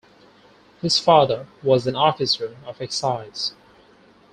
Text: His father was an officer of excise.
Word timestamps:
His 0.81 0.97
father 0.97 1.45
was 1.61 1.85
an 1.85 1.95
officer 1.95 2.57
of 2.65 2.81
excise. 2.81 3.53